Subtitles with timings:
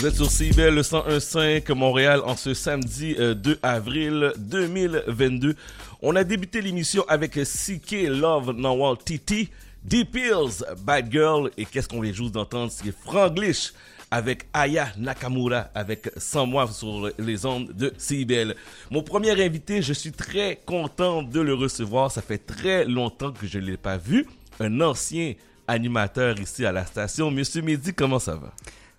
[0.00, 5.54] Vous êtes sur CIBEL le 101.5 Montréal en ce samedi 2 euh, avril 2022.
[6.00, 9.50] On a débuté l'émission avec CK Love Nawal Titi,
[9.84, 13.74] Deep Hills, Bad Girl et qu'est-ce qu'on les joue d'entendre, c'est Franglish
[14.10, 18.54] avec Aya Nakamura avec Sans moi sur les ondes de CIBL.
[18.90, 22.10] Mon premier invité, je suis très content de le recevoir.
[22.10, 24.26] Ça fait très longtemps que je ne l'ai pas vu.
[24.60, 25.34] Un ancien
[25.68, 27.30] animateur ici à la station.
[27.30, 28.50] Monsieur Mehdi, comment ça va?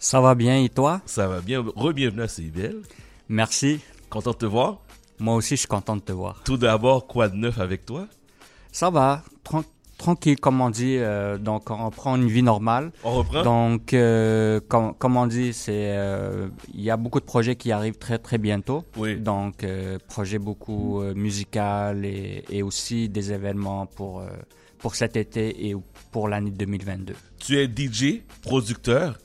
[0.04, 1.00] Ça va bien et toi?
[1.06, 1.64] Ça va bien.
[1.76, 2.82] Re-bienvenue à CIBL.
[3.30, 3.82] Merci.
[4.10, 4.82] Content de te voir?
[5.20, 6.42] Moi aussi, je suis content de te voir.
[6.44, 8.08] Tout d'abord, quoi de neuf avec toi?
[8.72, 9.24] Ça va,
[10.00, 10.98] tranquille, comme on dit.
[10.98, 12.92] Euh, donc, on reprend une vie normale.
[13.04, 13.44] On reprend?
[13.44, 17.72] Donc, euh, comme, comme, on dit, c'est euh, il y a beaucoup de projets qui
[17.72, 18.84] arrivent très, très bientôt.
[18.98, 19.18] Oui.
[19.18, 19.64] Donc,
[20.08, 24.24] projets beaucoup musical et, et, aussi des événements pour,
[24.80, 25.76] pour cet été et
[26.12, 27.14] pour l'année 2022.
[27.38, 29.20] Tu es DJ, producteur.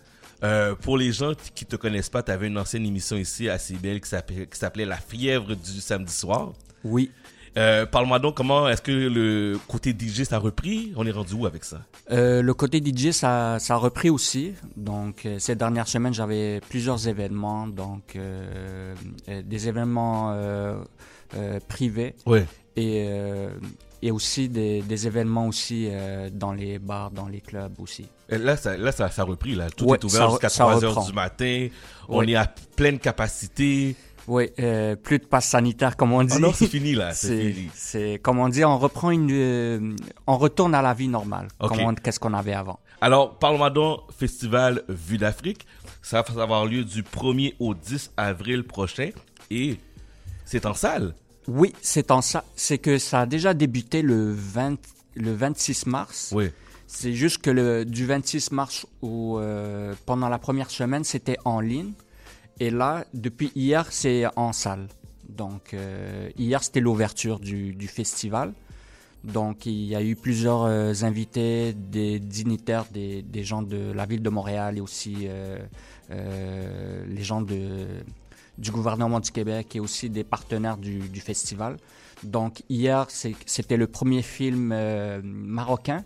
[0.45, 3.59] Euh, pour les gens qui te connaissent pas, tu avais une ancienne émission ici à
[3.59, 4.11] CBL qui
[4.59, 6.53] s'appelait La fièvre du samedi soir.
[6.85, 7.11] Oui.
[7.57, 10.93] Euh, Parle-moi donc comment est-ce que le côté DJ ça a repris?
[10.95, 11.81] On est rendu où avec ça?
[12.11, 14.53] Euh, Le côté DJ ça, ça a repris aussi.
[14.77, 18.19] Donc ces dernières semaines j'avais plusieurs événements, donc
[19.27, 20.37] des événements
[21.69, 22.15] privés.
[22.27, 22.41] Oui.
[22.77, 23.09] Et
[24.03, 28.07] et aussi des, des événements aussi euh, dans les bars, dans les clubs aussi.
[28.29, 29.55] Et là, ça, là, ça, ça a repris.
[29.55, 29.71] Là.
[29.71, 31.69] Tout est ouvert jusqu'à 3 heures du matin.
[32.09, 33.97] On est à pleine capacité.
[34.29, 36.35] Oui, euh, plus de passe sanitaire, comme on dit.
[36.37, 37.13] Ah non, c'est fini là.
[37.13, 37.71] C'est fini.
[37.75, 39.95] C'est comme on dit, on reprend une, euh,
[40.27, 41.47] on retourne à la vie normale.
[41.61, 41.85] Okay.
[42.03, 42.81] Qu'est-ce qu'on avait avant.
[43.01, 45.65] Alors, parle-moi donc Festival Vue d'Afrique.
[46.03, 49.11] Ça va avoir lieu du 1er au 10 avril prochain
[49.51, 49.79] et
[50.47, 51.15] c'est en salle?
[51.49, 52.45] Oui, c'est en ça.
[52.55, 54.79] C'est que ça a déjà débuté le 20,
[55.17, 56.33] le 26 mars.
[56.35, 56.51] Oui.
[56.87, 61.61] C'est juste que le, du 26 mars ou euh, pendant la première semaine, c'était en
[61.61, 61.93] ligne.
[62.61, 64.87] Et là, depuis hier, c'est en salle.
[65.29, 68.53] Donc, euh, hier, c'était l'ouverture du, du, festival.
[69.25, 74.07] Donc, il y a eu plusieurs euh, invités, des dignitaires, des, des, gens de la
[74.07, 75.59] ville de Montréal et aussi euh
[77.09, 77.89] les gens de
[78.59, 81.77] du gouvernement du Québec et aussi des partenaires du, du festival.
[82.23, 86.03] Donc hier, c'était le premier film euh, marocain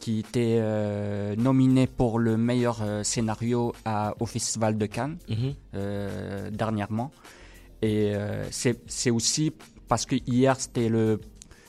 [0.00, 5.16] qui était euh, nominé pour le meilleur euh, scénario à, au Festival de Cannes
[5.74, 7.10] euh, dernièrement.
[7.80, 8.14] Et
[8.50, 9.52] c'est aussi
[9.88, 11.20] parce que hier, c'était le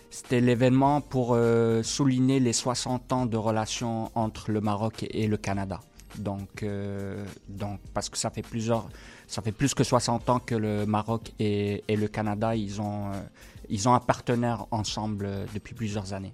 [0.10, 1.38] c'était l'événement pour
[1.84, 5.82] souligner les 60 ans de relations entre le Maroc et le Canada.
[6.20, 8.88] Donc, euh, donc, parce que ça fait plusieurs,
[9.28, 13.12] ça fait plus que 60 ans que le Maroc et, et le Canada, ils ont,
[13.12, 13.22] euh,
[13.70, 16.34] ils ont un partenaire ensemble euh, depuis plusieurs années.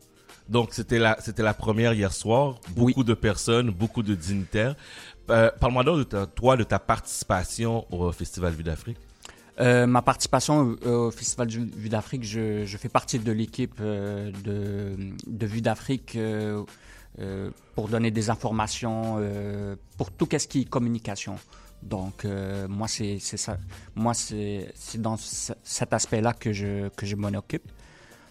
[0.49, 2.59] Donc, c'était la, c'était la première hier soir.
[2.75, 3.05] Beaucoup oui.
[3.05, 4.75] de personnes, beaucoup de dignitaires.
[5.29, 8.97] Euh, Parle-moi donc de ta, toi, de ta participation au Festival Vue d'Afrique.
[9.59, 14.31] Euh, ma participation au, Festival Vue d'Afrique, je, je, fais partie de l'équipe de,
[15.27, 16.17] de Vue d'Afrique
[17.19, 21.35] euh, euh, pour donner des informations euh, pour tout ce qui est communication.
[21.81, 23.57] Donc euh, moi c'est ça,
[23.95, 27.71] moi c'est dans cet aspect-là que je que je m'en occupe.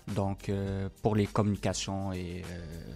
[0.09, 2.95] Donc euh, pour les communications et euh,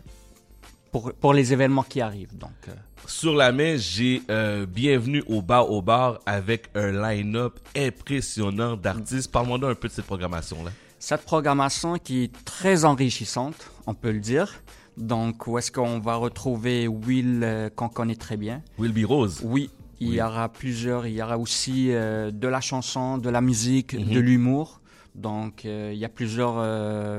[0.92, 2.36] pour, pour les événements qui arrivent.
[2.38, 2.72] Donc euh.
[3.06, 4.22] sur la main, j'ai
[4.68, 9.30] bienvenue au bar au bar avec un line-up impressionnant d'artistes.
[9.32, 10.70] Parle-moi un peu de cette programmation là.
[11.00, 14.62] Cette programmation qui est très enrichissante, on peut le dire.
[14.96, 18.62] Donc, où est-ce qu'on va retrouver Will euh, qu'on connaît très bien?
[18.78, 19.04] Will B.
[19.06, 19.40] Rose.
[19.44, 20.16] Oui, il oui.
[20.16, 21.06] y aura plusieurs.
[21.06, 24.00] Il y aura aussi euh, de la chanson, de la musique, Mhm.
[24.00, 24.14] mm -hmm.
[24.14, 24.80] de l'humour.
[25.14, 26.56] Donc, euh, il y a plusieurs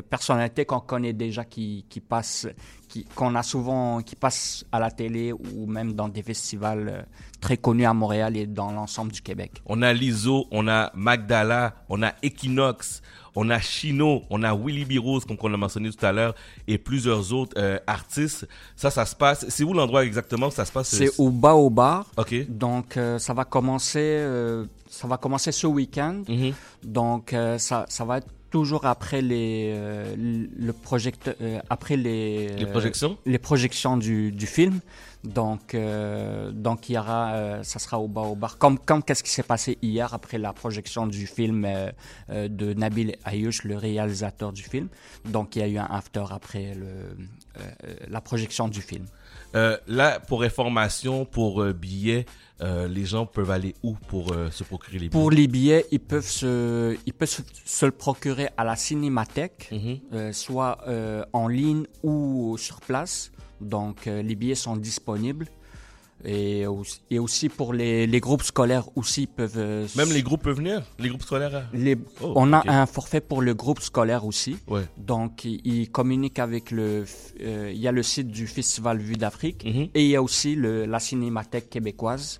[0.09, 2.47] personnalités qu'on connaît déjà qui, qui passent,
[3.03, 7.01] qu'on a souvent, qui passent à la télé ou même dans des festivals euh,
[7.41, 9.61] très connus à Montréal et dans l'ensemble du Québec.
[9.65, 13.01] On a Lizo, on a Magdala, on a Equinox,
[13.35, 14.99] on a Chino, on a Willy B.
[15.03, 16.33] Rose, comme on l'a mentionné tout à l'heure,
[16.67, 18.47] et plusieurs autres euh, artistes.
[18.75, 19.45] Ça, ça se passe.
[19.49, 22.05] C'est où l'endroit exactement que ça se passe C'est au Baobar.
[22.17, 22.47] Ok.
[22.49, 26.23] Donc, euh, ça va commencer, euh, ça va commencer ce week-end.
[26.27, 26.53] Mm -hmm.
[26.83, 28.27] Donc, euh, ça, ça va être
[28.59, 30.15] toujours après les euh,
[30.67, 32.21] le projecteur euh, après les
[32.61, 33.13] les projections.
[33.33, 34.75] les projections du, du film.
[35.41, 39.33] Donc euh, donc il y aura euh, ça sera au Baobar comme comme qu'est-ce qui
[39.37, 41.91] s'est passé hier après la projection du film euh,
[42.29, 44.87] euh, de Nabil Ayouch le réalisateur du film.
[45.35, 46.91] Donc il y a eu un after après le
[47.59, 47.61] euh,
[48.15, 49.05] la projection du film
[49.53, 52.25] là pour information pour billets
[52.61, 55.09] euh, les gens peuvent aller où pour euh, se procurer les billets?
[55.09, 59.73] Pour les billets, ils peuvent se, ils peuvent se, se le procurer à la cinémathèque,
[60.13, 60.77] euh, soit
[61.33, 63.31] en ligne ou sur place.
[63.61, 65.47] Donc les billets sont disponibles.
[66.23, 69.57] Et, aussi- et aussi pour les, les groupes scolaires aussi peuvent.
[69.57, 71.63] euh, Même les groupes peuvent venir Les groupes scolaires hein?
[71.73, 74.57] les- Oh, on a un forfait pour le groupe scolaire aussi.
[74.67, 74.83] Ouais.
[74.97, 77.05] Donc, ils ils communiquent avec le.
[77.41, 79.89] euh, il y a le site du Festival Vue d'Afrique Mhm.
[79.93, 82.39] et il y a aussi le, la Cinémathèque québécoise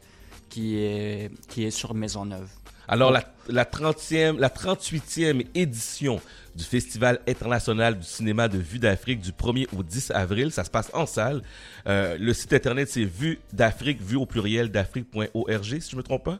[0.50, 2.50] qui est, qui est sur Maisonneuve.
[2.88, 6.22] Alors, la, la 30e, la 38e édition
[6.56, 10.70] du Festival international du cinéma de Vue d'Afrique du 1er au 10 avril, ça se
[10.70, 11.42] passe en salle.
[11.88, 16.24] Euh, le site internet, c'est vue d'Afrique, vue au pluriel d'Afrique.org, si je me trompe
[16.24, 16.40] pas?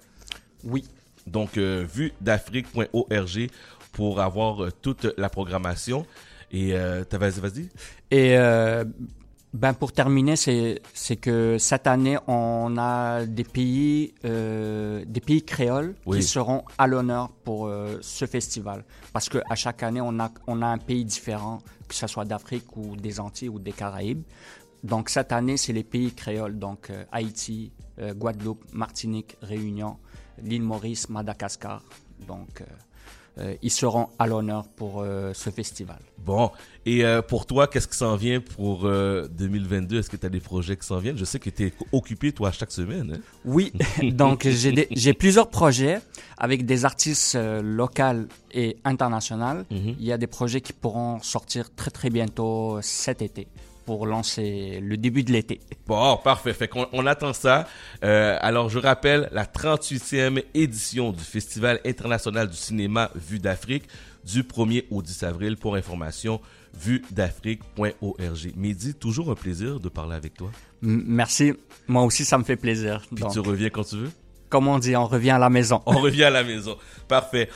[0.64, 0.86] Oui.
[1.28, 3.50] Donc, euh, vue d'Afrique.org
[3.92, 6.06] pour avoir euh, toute la programmation.
[6.52, 7.70] Et, euh, vas-y, vas-y.
[8.12, 8.86] Et euh,
[9.56, 15.96] ben pour terminer, c'est que cette année, on a des pays, euh, des pays créoles
[16.06, 16.18] Oui.
[16.18, 18.84] qui seront à l'honneur pour euh, ce festival.
[19.14, 22.26] Parce que à chaque année, on a, on a un pays différent, que ce soit
[22.26, 24.24] d'Afrique ou des Antilles ou des Caraïbes.
[24.84, 29.96] Donc cette année, c'est les pays créoles, donc euh, Haïti, Guadeloupe, Martinique, Réunion,
[30.44, 31.82] l'île Maurice, Madagascar.
[32.28, 32.62] Donc
[33.62, 36.00] ils seront à l'honneur pour euh, ce festival.
[36.26, 36.50] Bon,
[36.86, 40.30] et euh, pour toi, qu'est-ce qui s'en vient pour euh, 2022 Est-ce que tu as
[40.30, 41.18] des projets qui s'en viennent?
[41.18, 43.14] Je sais que tu es occupé, toi, chaque semaine.
[43.16, 43.22] hein?
[43.44, 43.72] Oui,
[44.04, 46.00] donc j'ai plusieurs projets
[46.38, 49.64] avec des artistes euh, locaux et internationaux.
[49.70, 49.96] Mhm.
[50.00, 53.48] Il y a des projets qui pourront sortir très très bientôt cet été
[53.86, 55.60] pour lancer le début de l'été.
[55.88, 56.54] Bon, parfait.
[56.54, 57.68] Fait qu'on on attend ça.
[58.04, 63.84] Euh, alors, je rappelle la 38e édition du Festival international du cinéma Vue d'Afrique
[64.26, 65.58] du 1er au 10 avril.
[65.58, 66.42] Pour information,
[66.74, 68.54] vuedafrique.org.
[68.56, 70.50] Midi, toujours un plaisir de parler avec toi.
[70.82, 71.54] Merci,
[71.88, 73.02] moi aussi ça me fait plaisir.
[73.14, 74.12] Puis Donc, tu reviens quand tu veux.
[74.50, 75.82] comme on dit, on revient à la maison.
[75.86, 76.78] On revient à la maison.
[77.08, 77.50] Parfait.